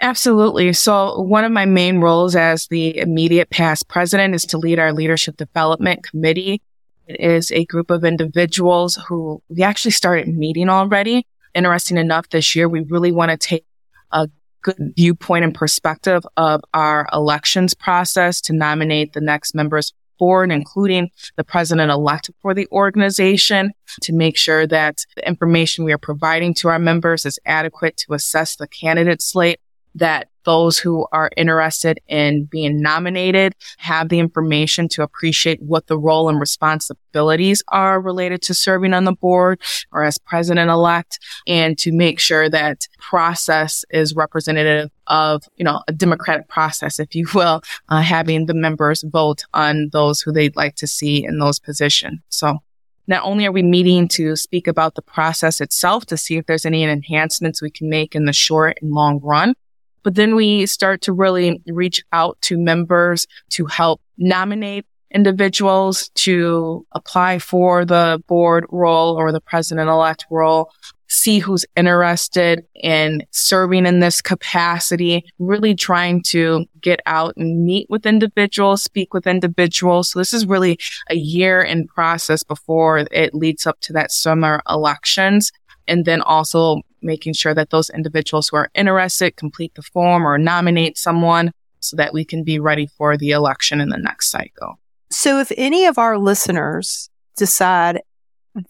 Absolutely. 0.00 0.72
So 0.72 1.20
one 1.20 1.44
of 1.44 1.52
my 1.52 1.66
main 1.66 2.00
roles 2.00 2.34
as 2.34 2.66
the 2.68 2.96
immediate 2.96 3.50
past 3.50 3.86
president 3.88 4.34
is 4.34 4.46
to 4.46 4.58
lead 4.58 4.78
our 4.78 4.94
leadership 4.94 5.36
development 5.36 6.02
committee. 6.04 6.62
It 7.06 7.20
is 7.20 7.52
a 7.52 7.66
group 7.66 7.90
of 7.90 8.04
individuals 8.04 8.98
who 9.08 9.42
we 9.48 9.62
actually 9.62 9.90
started 9.90 10.28
meeting 10.28 10.70
already. 10.70 11.26
Interesting 11.54 11.98
enough, 11.98 12.30
this 12.30 12.56
year 12.56 12.68
we 12.68 12.80
really 12.88 13.12
want 13.12 13.30
to 13.30 13.36
take 13.36 13.66
a 14.12 14.28
good 14.62 14.92
viewpoint 14.96 15.44
and 15.44 15.54
perspective 15.54 16.24
of 16.36 16.62
our 16.72 17.06
elections 17.12 17.74
process 17.74 18.40
to 18.42 18.54
nominate 18.54 19.12
the 19.12 19.20
next 19.20 19.54
members 19.54 19.92
board, 20.18 20.50
including 20.50 21.10
the 21.36 21.44
president 21.44 21.90
elect 21.90 22.30
for 22.40 22.54
the 22.54 22.68
organization 22.72 23.72
to 24.02 24.12
make 24.14 24.36
sure 24.36 24.66
that 24.66 25.04
the 25.16 25.26
information 25.26 25.84
we 25.84 25.92
are 25.92 25.98
providing 25.98 26.54
to 26.54 26.68
our 26.68 26.78
members 26.78 27.26
is 27.26 27.38
adequate 27.44 27.96
to 27.98 28.14
assess 28.14 28.56
the 28.56 28.68
candidate 28.68 29.20
slate 29.20 29.60
that 29.94 30.28
those 30.44 30.78
who 30.78 31.06
are 31.12 31.30
interested 31.36 32.00
in 32.08 32.46
being 32.46 32.80
nominated 32.80 33.54
have 33.78 34.08
the 34.08 34.18
information 34.18 34.88
to 34.88 35.02
appreciate 35.02 35.60
what 35.62 35.86
the 35.86 35.98
role 35.98 36.28
and 36.28 36.40
responsibilities 36.40 37.62
are 37.68 38.00
related 38.00 38.40
to 38.42 38.54
serving 38.54 38.94
on 38.94 39.04
the 39.04 39.12
board 39.12 39.60
or 39.92 40.02
as 40.02 40.18
president 40.18 40.70
elect 40.70 41.18
and 41.46 41.76
to 41.78 41.92
make 41.92 42.18
sure 42.18 42.48
that 42.48 42.88
process 42.98 43.84
is 43.90 44.14
representative 44.14 44.90
of, 45.06 45.42
you 45.56 45.64
know, 45.64 45.82
a 45.88 45.92
democratic 45.92 46.48
process, 46.48 46.98
if 46.98 47.14
you 47.14 47.26
will, 47.34 47.60
uh, 47.88 48.00
having 48.00 48.46
the 48.46 48.54
members 48.54 49.02
vote 49.02 49.44
on 49.52 49.90
those 49.92 50.20
who 50.20 50.32
they'd 50.32 50.56
like 50.56 50.76
to 50.76 50.86
see 50.86 51.24
in 51.24 51.38
those 51.38 51.58
positions. 51.58 52.20
So 52.28 52.58
not 53.06 53.24
only 53.24 53.44
are 53.44 53.52
we 53.52 53.62
meeting 53.62 54.06
to 54.08 54.36
speak 54.36 54.68
about 54.68 54.94
the 54.94 55.02
process 55.02 55.60
itself 55.60 56.06
to 56.06 56.16
see 56.16 56.36
if 56.36 56.46
there's 56.46 56.64
any 56.64 56.84
enhancements 56.84 57.60
we 57.60 57.70
can 57.70 57.90
make 57.90 58.14
in 58.14 58.24
the 58.24 58.32
short 58.32 58.78
and 58.80 58.92
long 58.92 59.18
run, 59.20 59.54
but 60.02 60.14
then 60.14 60.34
we 60.34 60.66
start 60.66 61.00
to 61.02 61.12
really 61.12 61.60
reach 61.66 62.02
out 62.12 62.40
to 62.42 62.58
members 62.58 63.26
to 63.50 63.66
help 63.66 64.00
nominate 64.18 64.86
individuals 65.12 66.10
to 66.14 66.86
apply 66.92 67.38
for 67.38 67.84
the 67.84 68.22
board 68.28 68.64
role 68.70 69.16
or 69.16 69.32
the 69.32 69.40
president 69.40 69.88
elect 69.88 70.24
role, 70.30 70.70
see 71.08 71.40
who's 71.40 71.66
interested 71.76 72.64
in 72.76 73.22
serving 73.32 73.86
in 73.86 73.98
this 73.98 74.22
capacity, 74.22 75.24
really 75.40 75.74
trying 75.74 76.22
to 76.22 76.64
get 76.80 77.00
out 77.06 77.36
and 77.36 77.64
meet 77.64 77.88
with 77.90 78.06
individuals, 78.06 78.82
speak 78.82 79.12
with 79.12 79.26
individuals. 79.26 80.10
So 80.10 80.20
this 80.20 80.32
is 80.32 80.46
really 80.46 80.78
a 81.08 81.16
year 81.16 81.60
in 81.60 81.88
process 81.88 82.44
before 82.44 82.98
it 83.10 83.34
leads 83.34 83.66
up 83.66 83.80
to 83.80 83.92
that 83.94 84.12
summer 84.12 84.62
elections. 84.68 85.50
And 85.88 86.04
then 86.04 86.20
also 86.20 86.82
making 87.02 87.34
sure 87.34 87.54
that 87.54 87.70
those 87.70 87.90
individuals 87.90 88.48
who 88.48 88.56
are 88.56 88.70
interested 88.74 89.36
complete 89.36 89.74
the 89.74 89.82
form 89.82 90.26
or 90.26 90.38
nominate 90.38 90.98
someone 90.98 91.52
so 91.80 91.96
that 91.96 92.12
we 92.12 92.24
can 92.24 92.44
be 92.44 92.58
ready 92.58 92.86
for 92.86 93.16
the 93.16 93.30
election 93.30 93.80
in 93.80 93.88
the 93.88 93.98
next 93.98 94.30
cycle. 94.30 94.78
So 95.10 95.40
if 95.40 95.50
any 95.56 95.86
of 95.86 95.98
our 95.98 96.18
listeners 96.18 97.10
decide 97.36 98.00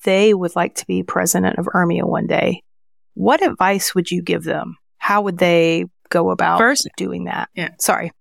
they 0.05 0.35
would 0.35 0.55
like 0.57 0.75
to 0.77 0.87
be 0.87 1.03
president 1.03 1.59
of 1.59 1.67
URMIA 1.67 2.05
one 2.05 2.27
day, 2.27 2.63
what 3.15 3.45
advice 3.45 3.95
would 3.95 4.11
you 4.11 4.23
give 4.23 4.45
them? 4.45 4.77
How 4.99 5.23
would 5.23 5.39
they 5.39 5.87
go 6.09 6.31
about 6.31 6.59
First, 6.59 6.89
doing 6.97 7.25
that? 7.25 7.49
Yeah. 7.55 7.71
Sorry. 7.79 8.13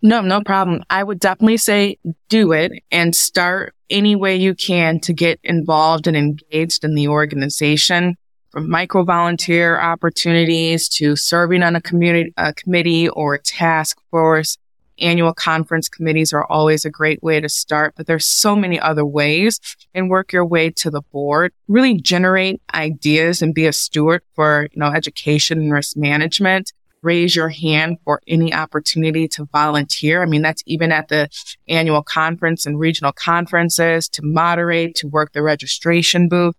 No, 0.00 0.20
no 0.20 0.42
problem. 0.42 0.82
I 0.88 1.02
would 1.02 1.18
definitely 1.18 1.56
say 1.56 1.98
do 2.28 2.52
it 2.52 2.72
and 2.90 3.14
start 3.14 3.74
any 3.90 4.14
way 4.14 4.36
you 4.36 4.54
can 4.54 5.00
to 5.00 5.12
get 5.12 5.40
involved 5.42 6.06
and 6.06 6.16
engaged 6.16 6.84
in 6.84 6.94
the 6.94 7.08
organization 7.08 8.14
from 8.50 8.68
micro 8.68 9.04
volunteer 9.04 9.78
opportunities 9.80 10.88
to 10.88 11.16
serving 11.16 11.62
on 11.62 11.76
a 11.76 11.80
community, 11.80 12.32
a 12.36 12.52
committee 12.52 13.08
or 13.08 13.34
a 13.34 13.42
task 13.42 14.00
force. 14.10 14.56
Annual 15.00 15.34
conference 15.34 15.88
committees 15.88 16.32
are 16.32 16.44
always 16.46 16.84
a 16.84 16.90
great 16.90 17.22
way 17.22 17.40
to 17.40 17.48
start, 17.48 17.94
but 17.96 18.08
there's 18.08 18.26
so 18.26 18.56
many 18.56 18.80
other 18.80 19.04
ways 19.04 19.60
and 19.94 20.10
work 20.10 20.32
your 20.32 20.44
way 20.44 20.70
to 20.70 20.90
the 20.90 21.02
board. 21.12 21.52
Really 21.68 21.94
generate 21.94 22.60
ideas 22.74 23.40
and 23.40 23.54
be 23.54 23.66
a 23.66 23.72
steward 23.72 24.22
for, 24.34 24.68
you 24.72 24.80
know, 24.80 24.90
education 24.90 25.58
and 25.60 25.72
risk 25.72 25.96
management 25.96 26.72
raise 27.02 27.36
your 27.36 27.48
hand 27.48 27.98
for 28.04 28.20
any 28.26 28.52
opportunity 28.52 29.28
to 29.28 29.44
volunteer. 29.52 30.22
I 30.22 30.26
mean, 30.26 30.42
that's 30.42 30.62
even 30.66 30.92
at 30.92 31.08
the 31.08 31.28
annual 31.68 32.02
conference 32.02 32.66
and 32.66 32.78
regional 32.78 33.12
conferences 33.12 34.08
to 34.10 34.22
moderate, 34.24 34.94
to 34.96 35.08
work 35.08 35.32
the 35.32 35.42
registration 35.42 36.28
booth 36.28 36.56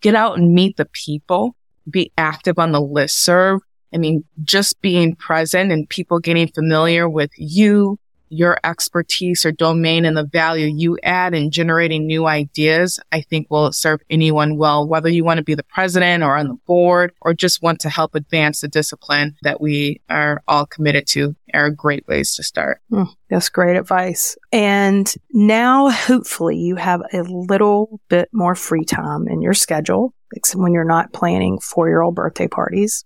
get 0.00 0.14
out 0.14 0.38
and 0.38 0.54
meet 0.54 0.76
the 0.76 0.86
people, 0.86 1.54
be 1.88 2.12
active 2.18 2.58
on 2.58 2.72
the 2.72 2.80
list 2.80 3.22
serve. 3.22 3.60
I 3.92 3.98
mean, 3.98 4.24
just 4.44 4.80
being 4.80 5.16
present 5.16 5.72
and 5.72 5.88
people 5.88 6.20
getting 6.20 6.48
familiar 6.48 7.08
with 7.08 7.30
you, 7.36 7.98
your 8.30 8.58
expertise 8.64 9.44
or 9.44 9.52
domain 9.52 10.04
and 10.04 10.16
the 10.16 10.24
value 10.24 10.66
you 10.66 10.98
add 11.02 11.34
in 11.34 11.50
generating 11.50 12.06
new 12.06 12.26
ideas, 12.26 12.98
I 13.12 13.20
think 13.20 13.48
will 13.50 13.72
serve 13.72 14.00
anyone 14.08 14.56
well, 14.56 14.86
whether 14.86 15.08
you 15.08 15.24
want 15.24 15.38
to 15.38 15.44
be 15.44 15.54
the 15.54 15.62
president 15.64 16.22
or 16.22 16.36
on 16.36 16.48
the 16.48 16.58
board 16.66 17.12
or 17.20 17.34
just 17.34 17.62
want 17.62 17.80
to 17.80 17.90
help 17.90 18.14
advance 18.14 18.60
the 18.60 18.68
discipline 18.68 19.36
that 19.42 19.60
we 19.60 20.00
are 20.08 20.42
all 20.48 20.66
committed 20.66 21.06
to 21.08 21.34
are 21.52 21.70
great 21.70 22.06
ways 22.06 22.34
to 22.36 22.42
start. 22.42 22.80
Mm, 22.92 23.08
that's 23.28 23.48
great 23.48 23.76
advice. 23.76 24.36
And 24.52 25.12
now 25.32 25.90
hopefully 25.90 26.56
you 26.56 26.76
have 26.76 27.02
a 27.12 27.22
little 27.22 28.00
bit 28.08 28.28
more 28.32 28.54
free 28.54 28.84
time 28.84 29.26
in 29.28 29.42
your 29.42 29.54
schedule, 29.54 30.14
when 30.54 30.72
you're 30.72 30.84
not 30.84 31.12
planning 31.12 31.58
four 31.58 31.88
year 31.88 32.02
old 32.02 32.14
birthday 32.14 32.46
parties. 32.46 33.04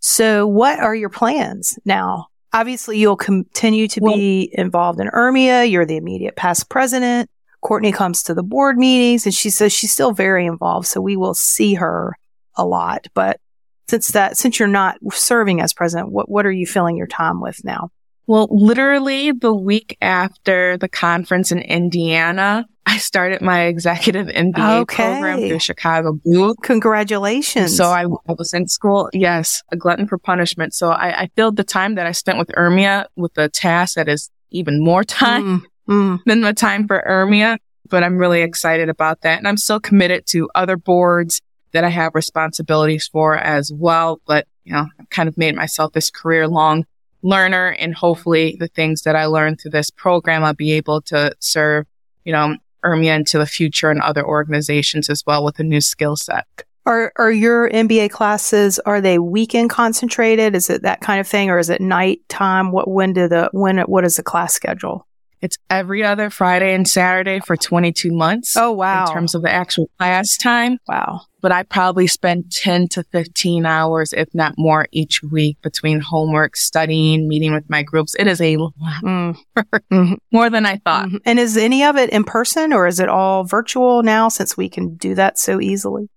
So 0.00 0.46
what 0.46 0.80
are 0.80 0.94
your 0.94 1.10
plans 1.10 1.78
now 1.84 2.28
obviously 2.52 2.98
you'll 2.98 3.16
continue 3.16 3.88
to 3.88 4.00
well, 4.00 4.14
be 4.14 4.50
involved 4.52 5.00
in 5.00 5.08
URMIA. 5.08 5.70
You're 5.70 5.86
the 5.86 5.96
immediate 5.96 6.36
past 6.36 6.68
president. 6.68 7.30
Courtney 7.60 7.92
comes 7.92 8.22
to 8.24 8.34
the 8.34 8.42
board 8.42 8.76
meetings 8.76 9.24
and 9.24 9.34
she 9.34 9.50
says 9.50 9.72
she's 9.72 9.92
still 9.92 10.12
very 10.12 10.46
involved. 10.46 10.86
So 10.86 11.00
we 11.00 11.16
will 11.16 11.34
see 11.34 11.74
her 11.74 12.16
a 12.56 12.66
lot. 12.66 13.06
But 13.14 13.40
since 13.88 14.08
that, 14.08 14.36
since 14.36 14.58
you're 14.58 14.68
not 14.68 14.96
serving 15.12 15.60
as 15.60 15.72
president, 15.72 16.10
what, 16.10 16.28
what 16.28 16.46
are 16.46 16.52
you 16.52 16.66
filling 16.66 16.96
your 16.96 17.06
time 17.06 17.40
with 17.40 17.64
now? 17.64 17.90
Well, 18.26 18.48
literally 18.50 19.32
the 19.32 19.54
week 19.54 19.96
after 20.00 20.76
the 20.76 20.88
conference 20.88 21.52
in 21.52 21.58
Indiana, 21.58 22.66
I 22.92 22.98
started 22.98 23.40
my 23.40 23.62
executive 23.62 24.26
MBA 24.26 24.80
okay. 24.82 24.96
program 24.96 25.38
through 25.38 25.60
Chicago 25.60 26.12
Booth. 26.12 26.58
Congratulations. 26.62 27.74
So 27.74 27.86
I, 27.86 28.02
I, 28.02 28.32
was 28.36 28.52
in 28.52 28.68
school. 28.68 29.08
Yes, 29.14 29.62
a 29.72 29.76
glutton 29.76 30.06
for 30.06 30.18
punishment. 30.18 30.74
So 30.74 30.90
I, 30.90 31.22
I, 31.22 31.30
filled 31.34 31.56
the 31.56 31.64
time 31.64 31.94
that 31.94 32.06
I 32.06 32.12
spent 32.12 32.36
with 32.36 32.48
URMIA 32.48 33.06
with 33.16 33.38
a 33.38 33.48
task 33.48 33.94
that 33.94 34.10
is 34.10 34.30
even 34.50 34.84
more 34.84 35.04
time 35.22 35.62
mm, 35.88 36.18
mm. 36.18 36.18
than 36.26 36.42
the 36.42 36.52
time 36.52 36.86
for 36.86 37.02
URMIA. 37.08 37.56
But 37.88 38.04
I'm 38.04 38.18
really 38.18 38.42
excited 38.42 38.90
about 38.90 39.22
that. 39.22 39.38
And 39.38 39.48
I'm 39.48 39.56
still 39.56 39.80
committed 39.80 40.26
to 40.26 40.50
other 40.54 40.76
boards 40.76 41.40
that 41.72 41.84
I 41.84 41.88
have 41.88 42.14
responsibilities 42.14 43.08
for 43.08 43.38
as 43.38 43.72
well. 43.72 44.20
But, 44.26 44.46
you 44.64 44.74
know, 44.74 44.84
I've 45.00 45.08
kind 45.08 45.30
of 45.30 45.38
made 45.38 45.56
myself 45.56 45.94
this 45.94 46.10
career 46.10 46.46
long 46.46 46.84
learner 47.22 47.68
and 47.68 47.94
hopefully 47.94 48.54
the 48.60 48.68
things 48.68 49.02
that 49.04 49.16
I 49.16 49.24
learned 49.24 49.62
through 49.62 49.70
this 49.70 49.88
program, 49.88 50.44
I'll 50.44 50.52
be 50.52 50.72
able 50.72 51.00
to 51.02 51.34
serve, 51.38 51.86
you 52.24 52.32
know, 52.34 52.58
URMIA 52.84 53.16
into 53.16 53.38
the 53.38 53.46
future 53.46 53.90
and 53.90 54.00
other 54.00 54.24
organizations 54.24 55.08
as 55.08 55.24
well 55.26 55.44
with 55.44 55.58
a 55.58 55.64
new 55.64 55.80
skill 55.80 56.16
set. 56.16 56.46
Are 56.84 57.12
are 57.16 57.30
your 57.30 57.70
MBA 57.70 58.10
classes 58.10 58.80
are 58.80 59.00
they 59.00 59.18
weekend 59.18 59.70
concentrated? 59.70 60.56
Is 60.56 60.68
it 60.68 60.82
that 60.82 61.00
kind 61.00 61.20
of 61.20 61.28
thing, 61.28 61.48
or 61.48 61.58
is 61.58 61.70
it 61.70 61.80
nighttime? 61.80 62.72
What 62.72 62.88
when 62.88 63.12
do 63.12 63.28
the 63.28 63.50
when 63.52 63.78
what 63.82 64.04
is 64.04 64.16
the 64.16 64.22
class 64.24 64.52
schedule? 64.52 65.06
It's 65.42 65.58
every 65.68 66.04
other 66.04 66.30
Friday 66.30 66.72
and 66.72 66.88
Saturday 66.88 67.40
for 67.40 67.56
22 67.56 68.12
months. 68.12 68.56
Oh, 68.56 68.70
wow. 68.70 69.06
In 69.06 69.12
terms 69.12 69.34
of 69.34 69.42
the 69.42 69.50
actual 69.50 69.90
class 69.98 70.36
time. 70.36 70.78
Wow. 70.86 71.22
But 71.40 71.50
I 71.50 71.64
probably 71.64 72.06
spend 72.06 72.52
10 72.52 72.86
to 72.90 73.02
15 73.10 73.66
hours, 73.66 74.12
if 74.12 74.28
not 74.32 74.54
more, 74.56 74.86
each 74.92 75.20
week 75.24 75.58
between 75.60 75.98
homework, 75.98 76.54
studying, 76.54 77.26
meeting 77.26 77.52
with 77.52 77.68
my 77.68 77.82
groups. 77.82 78.14
It 78.16 78.28
is 78.28 78.40
a 78.40 78.56
lot 78.56 78.72
mm. 79.02 80.16
more 80.30 80.48
than 80.48 80.64
I 80.64 80.76
thought. 80.76 81.08
Mm-hmm. 81.08 81.16
And 81.26 81.40
is 81.40 81.56
any 81.56 81.82
of 81.82 81.96
it 81.96 82.10
in 82.10 82.22
person 82.22 82.72
or 82.72 82.86
is 82.86 83.00
it 83.00 83.08
all 83.08 83.42
virtual 83.42 84.04
now 84.04 84.28
since 84.28 84.56
we 84.56 84.68
can 84.68 84.94
do 84.94 85.16
that 85.16 85.40
so 85.40 85.60
easily? 85.60 86.08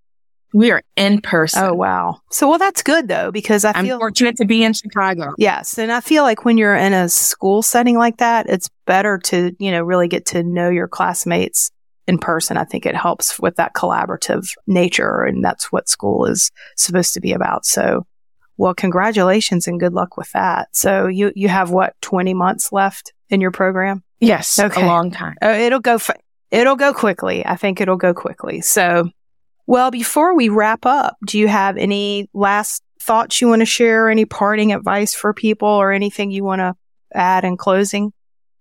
We 0.55 0.71
are 0.71 0.81
in 0.95 1.19
person. 1.19 1.65
Oh 1.65 1.73
wow! 1.73 2.21
So 2.31 2.47
well, 2.47 2.57
that's 2.57 2.81
good 2.81 3.09
though 3.09 3.29
because 3.29 3.65
I 3.65 3.73
I'm 3.75 3.83
feel 3.83 3.99
fortunate 3.99 4.37
to 4.37 4.45
be 4.45 4.63
in 4.63 4.71
Chicago. 4.71 5.33
Yes, 5.37 5.77
and 5.77 5.91
I 5.91 5.99
feel 5.99 6.23
like 6.23 6.45
when 6.45 6.57
you're 6.57 6.77
in 6.77 6.93
a 6.93 7.09
school 7.09 7.61
setting 7.61 7.97
like 7.97 8.19
that, 8.19 8.45
it's 8.47 8.69
better 8.85 9.17
to 9.25 9.53
you 9.59 9.69
know 9.69 9.83
really 9.83 10.07
get 10.07 10.25
to 10.27 10.43
know 10.43 10.69
your 10.69 10.87
classmates 10.87 11.71
in 12.07 12.19
person. 12.19 12.55
I 12.55 12.63
think 12.63 12.85
it 12.85 12.95
helps 12.95 13.37
with 13.37 13.57
that 13.57 13.73
collaborative 13.75 14.49
nature, 14.65 15.23
and 15.23 15.43
that's 15.43 15.73
what 15.73 15.89
school 15.89 16.25
is 16.25 16.51
supposed 16.77 17.13
to 17.15 17.19
be 17.19 17.33
about. 17.33 17.65
So, 17.65 18.07
well, 18.55 18.73
congratulations 18.73 19.67
and 19.67 19.77
good 19.77 19.91
luck 19.91 20.15
with 20.15 20.31
that. 20.31 20.69
So 20.71 21.07
you 21.07 21.33
you 21.35 21.49
have 21.49 21.71
what 21.71 21.95
twenty 21.99 22.33
months 22.33 22.71
left 22.71 23.11
in 23.29 23.41
your 23.41 23.51
program? 23.51 24.05
Yes, 24.21 24.57
okay. 24.57 24.83
a 24.83 24.85
long 24.85 25.11
time. 25.11 25.35
Oh, 25.41 25.53
it'll 25.53 25.81
go. 25.81 25.95
F- 25.95 26.11
it'll 26.49 26.77
go 26.77 26.93
quickly. 26.93 27.45
I 27.45 27.57
think 27.57 27.81
it'll 27.81 27.97
go 27.97 28.13
quickly. 28.13 28.61
So 28.61 29.09
well, 29.67 29.91
before 29.91 30.35
we 30.35 30.49
wrap 30.49 30.85
up, 30.85 31.17
do 31.25 31.39
you 31.39 31.47
have 31.47 31.77
any 31.77 32.29
last 32.33 32.83
thoughts 33.01 33.41
you 33.41 33.47
want 33.47 33.61
to 33.61 33.65
share? 33.65 34.09
Any 34.09 34.25
parting 34.25 34.73
advice 34.73 35.13
for 35.13 35.33
people 35.33 35.67
or 35.67 35.91
anything 35.91 36.31
you 36.31 36.43
want 36.43 36.59
to 36.59 36.75
add 37.13 37.43
in 37.43 37.57
closing? 37.57 38.11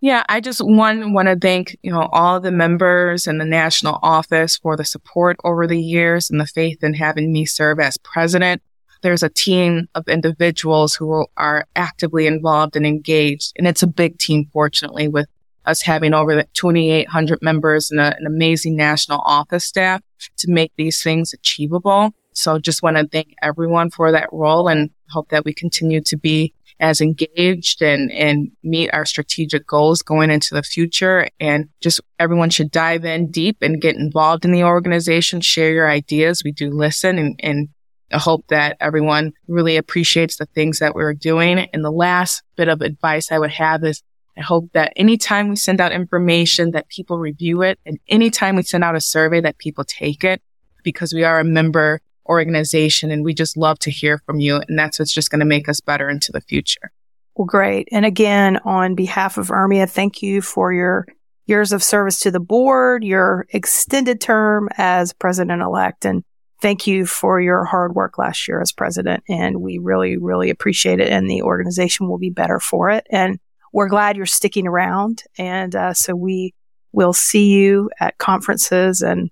Yeah, 0.01 0.23
I 0.29 0.41
just 0.41 0.61
one 0.61 1.15
want 1.15 1.29
to 1.29 1.37
thank, 1.37 1.79
you 1.83 1.91
know, 1.91 2.11
all 2.13 2.39
the 2.39 2.53
members 2.53 3.27
and 3.27 3.41
the 3.41 3.47
national 3.47 3.99
office 4.03 4.59
for 4.59 4.77
the 4.77 4.85
support 4.85 5.39
over 5.45 5.67
the 5.67 5.81
years 5.81 6.31
and 6.31 6.39
the 6.39 6.47
faith 6.47 6.85
in 6.85 6.93
having 6.93 7.33
me 7.33 7.47
serve 7.47 7.81
as 7.81 7.97
president. 7.97 8.63
There's 9.01 9.23
a 9.23 9.31
team 9.31 9.89
of 9.95 10.07
individuals 10.09 10.95
who 10.95 11.27
are 11.37 11.67
actively 11.75 12.27
involved 12.27 12.77
and 12.77 12.87
engaged. 12.87 13.55
And 13.57 13.67
it's 13.67 13.83
a 13.83 13.87
big 13.87 14.19
team, 14.19 14.49
fortunately, 14.53 15.09
with 15.09 15.29
us 15.67 15.83
having 15.83 16.15
over 16.15 16.43
2,800 16.55 17.41
members 17.43 17.91
and 17.91 18.01
a, 18.01 18.17
an 18.17 18.27
amazing 18.27 18.77
national 18.77 19.21
office 19.21 19.65
staff 19.65 20.03
to 20.39 20.51
make 20.51 20.73
these 20.77 21.03
things 21.03 21.33
achievable. 21.33 22.13
So 22.33 22.59
just 22.59 22.83
want 22.83 22.97
to 22.97 23.07
thank 23.07 23.35
everyone 23.43 23.91
for 23.91 24.13
that 24.13 24.29
role 24.33 24.69
and 24.69 24.91
hope 25.11 25.29
that 25.31 25.45
we 25.45 25.55
continue 25.55 26.01
to 26.03 26.17
be 26.17 26.53
as 26.81 27.01
engaged 27.01 27.83
and, 27.83 28.11
and 28.11 28.51
meet 28.65 28.91
our 28.93 29.05
strategic 29.05 29.67
goals 29.67 30.03
going 30.03 30.31
into 30.31 30.55
the 30.55 30.63
future. 30.63 31.29
And 31.39 31.69
just 31.81 32.01
everyone 32.19 32.51
should 32.51 32.73
dive 32.73 33.05
in 33.05 33.31
deep 33.31 33.59
and 33.63 33.81
get 33.81 33.95
involved 33.95 34.45
in 34.45 34.51
the 34.51 34.65
organization, 34.65 35.41
share 35.41 35.73
your 35.73 35.89
ideas. 35.89 36.43
We 36.45 36.51
do 36.51 36.71
listen 36.71 37.19
and, 37.19 37.39
and 37.43 37.69
I 38.13 38.19
hope 38.19 38.47
that 38.49 38.77
everyone 38.81 39.33
really 39.49 39.77
appreciates 39.77 40.37
the 40.37 40.47
things 40.47 40.79
that 40.79 40.95
we're 40.95 41.15
doing. 41.15 41.59
And 41.59 41.85
the 41.85 41.91
last 41.91 42.43
bit 42.57 42.69
of 42.69 42.81
advice 42.81 43.33
I 43.33 43.39
would 43.39 43.51
have 43.51 43.83
is 43.83 44.03
I 44.37 44.43
hope 44.43 44.71
that 44.73 44.93
anytime 44.97 45.49
we 45.49 45.57
send 45.57 45.81
out 45.81 45.93
information 45.93 46.73
that 46.73 46.89
people 46.89 47.19
review 47.19 47.63
it 47.63 47.79
and 47.87 47.99
anytime 48.09 48.57
we 48.57 48.63
send 48.63 48.83
out 48.83 48.97
a 48.97 49.01
survey 49.01 49.41
that 49.41 49.59
people 49.59 49.85
take 49.85 50.25
it 50.25 50.43
because 50.83 51.15
we 51.15 51.25
are 51.25 51.39
a 51.39 51.45
member 51.45 52.01
organization 52.27 53.11
and 53.11 53.25
we 53.25 53.35
just 53.35 53.57
love 53.57 53.79
to 53.81 53.91
hear 53.91 54.19
from 54.19 54.41
you. 54.41 54.61
And 54.69 54.79
that's 54.79 54.99
what's 54.99 55.13
just 55.13 55.31
going 55.31 55.41
to 55.41 55.47
make 55.47 55.69
us 55.69 55.81
better 55.81 56.09
into 56.09 56.33
the 56.33 56.41
future. 56.41 56.93
Well, 57.37 57.47
great. 57.47 57.89
And 57.91 58.05
again, 58.05 58.59
on 58.65 58.95
behalf 58.95 59.39
of 59.39 59.49
URMIA, 59.49 59.91
thank 59.91 60.23
you 60.23 60.41
for 60.41 60.73
your 60.73 61.07
years 61.47 61.73
of 61.73 61.83
service 61.83 62.21
to 62.21 62.31
the 62.31 62.41
board, 62.41 63.05
your 63.05 63.47
extended 63.51 64.21
term 64.21 64.69
as 64.79 65.13
president 65.13 65.61
elect, 65.61 66.05
and 66.05 66.23
thank 66.63 66.87
you 66.87 67.05
for 67.05 67.41
your 67.41 67.65
hard 67.65 67.95
work 67.95 68.17
last 68.17 68.49
year 68.49 68.61
as 68.61 68.73
president. 68.73 69.23
And 69.29 69.61
we 69.61 69.79
really, 69.79 70.17
really 70.17 70.49
appreciate 70.49 71.01
it. 71.01 71.11
And 71.11 71.29
the 71.29 71.43
organization 71.43 72.09
will 72.09 72.19
be 72.19 72.31
better 72.31 72.61
for 72.61 72.89
it. 72.89 73.07
And 73.11 73.39
we're 73.75 73.89
glad 73.89 74.17
you're 74.17 74.25
sticking 74.25 74.67
around. 74.69 75.25
And 75.37 75.75
uh, 75.75 75.95
so 75.95 76.15
we 76.15 76.55
will 76.93 77.13
see 77.13 77.53
you 77.53 77.91
at 77.99 78.17
conferences. 78.19 79.03
And 79.03 79.31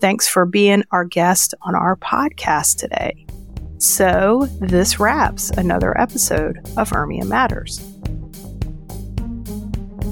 thanks 0.00 0.26
for 0.28 0.44
being 0.44 0.82
our 0.90 1.04
guest 1.04 1.54
on 1.62 1.76
our 1.76 1.94
podcast 1.96 2.78
today. 2.78 3.24
So 3.78 4.48
this 4.60 4.98
wraps 4.98 5.50
another 5.50 5.96
episode 5.98 6.58
of 6.76 6.90
URMIA 6.90 7.28
Matters. 7.28 7.80